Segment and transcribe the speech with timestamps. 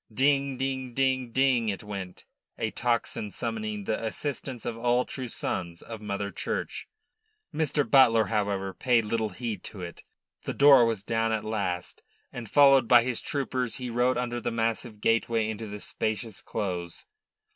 [0.11, 2.25] Ding ding ding ding it went,
[2.57, 6.87] a tocsin summoning the assistance of all true sons of Mother Church.
[7.53, 7.87] Mr.
[7.87, 10.01] Butler, however, paid little heed to it.
[10.41, 12.01] The door was down at last,
[12.33, 17.05] and followed by his troopers he rode under the massive gateway into the spacious close.